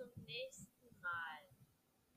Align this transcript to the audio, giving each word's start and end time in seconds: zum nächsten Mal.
zum 0.00 0.24
nächsten 0.24 1.00
Mal. 1.02 1.39